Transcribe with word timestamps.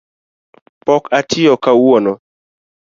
Pok 0.85 1.03
atiyo 1.19 1.53
kawuono. 1.63 2.13